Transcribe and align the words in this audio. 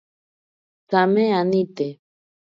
Tsame 0.87 1.25
anite. 1.39 1.87